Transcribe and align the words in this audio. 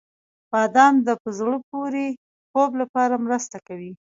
•بادام 0.51 0.95
د 1.07 1.09
په 1.21 1.29
زړه 1.39 1.57
پورې 1.69 2.05
خوب 2.49 2.71
لپاره 2.81 3.15
مرسته 3.25 3.57
کوي. 3.67 3.91